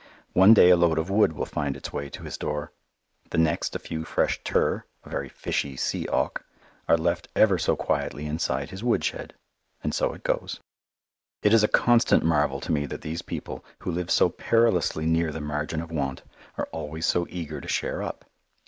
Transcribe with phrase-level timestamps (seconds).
[0.33, 2.71] One day a load of wood will find its way to his door.
[3.29, 6.43] The next a few fresh "turr," a very "fishy" sea auk,
[6.89, 9.35] are left ever so quietly inside his woodshed
[9.83, 10.59] and so it goes.
[11.43, 15.31] It is a constant marvel to me that these people, who live so perilously near
[15.31, 16.23] the margin of want,
[16.57, 18.25] are always so eager to share up.